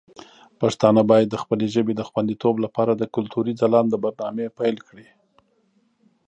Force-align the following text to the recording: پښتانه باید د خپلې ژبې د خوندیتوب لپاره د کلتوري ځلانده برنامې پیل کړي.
پښتانه 0.61 1.01
باید 1.11 1.27
د 1.31 1.35
خپلې 1.43 1.65
ژبې 1.75 1.93
د 1.95 2.01
خوندیتوب 2.09 2.55
لپاره 2.65 2.91
د 2.95 3.03
کلتوري 3.15 3.53
ځلانده 3.61 3.97
برنامې 4.03 4.47
پیل 4.57 4.77
کړي. 4.87 5.07